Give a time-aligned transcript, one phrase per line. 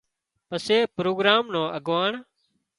[0.49, 2.11] پسي پروگرام نو اڳواڻ